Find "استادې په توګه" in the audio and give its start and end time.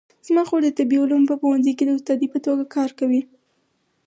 1.97-2.63